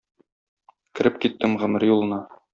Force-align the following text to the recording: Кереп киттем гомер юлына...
Кереп 0.99 1.21
киттем 1.27 1.55
гомер 1.65 1.87
юлына... 1.91 2.21